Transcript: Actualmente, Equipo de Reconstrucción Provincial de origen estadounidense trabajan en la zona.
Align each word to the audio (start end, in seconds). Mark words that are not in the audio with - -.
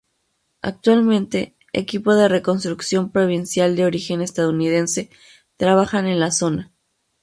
Actualmente, 0.63 1.55
Equipo 1.73 2.15
de 2.15 2.27
Reconstrucción 2.27 3.11
Provincial 3.11 3.75
de 3.75 3.85
origen 3.85 4.21
estadounidense 4.23 5.11
trabajan 5.57 6.07
en 6.07 6.19
la 6.19 6.31
zona. 6.31 6.71